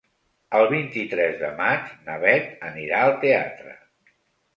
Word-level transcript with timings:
El 0.59 0.63
vint-i-tres 0.69 1.35
de 1.41 1.51
maig 1.59 1.91
na 2.07 2.15
Beth 2.23 2.65
anirà 2.71 3.03
al 3.09 3.15
teatre. 3.25 3.75